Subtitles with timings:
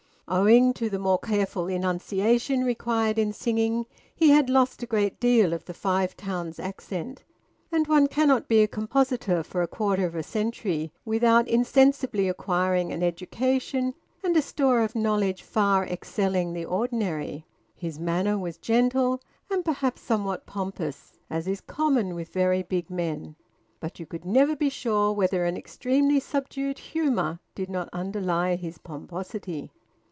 [0.33, 3.85] Owing to the more careful enunciation required in singing,
[4.15, 7.25] he had lost a great deal of the Five Towns accent,
[7.69, 12.93] and one cannot be a compositor for a quarter of a century without insensibly acquiring
[12.93, 13.93] an education
[14.23, 17.45] and a store of knowledge far excelling the ordinary.
[17.75, 23.35] His manner was gentle, and perhaps somewhat pompous, as is common with very big men;
[23.81, 28.77] but you could never be sure whether an extremely subdued humour did not underlie his
[28.77, 29.71] pomposity.